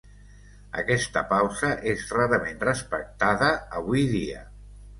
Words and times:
Aquesta 0.83 1.23
pausa 1.33 1.69
és 1.93 2.07
rarament 2.15 2.59
respectada 2.69 3.53
avui 3.83 4.11
dia. 4.19 4.45